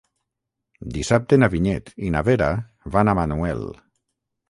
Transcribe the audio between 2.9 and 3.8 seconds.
van a Manuel.